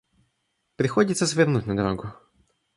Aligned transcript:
Приходится 0.77 1.27
свернуть 1.27 1.67
на 1.67 1.75
дорогу. 1.77 2.07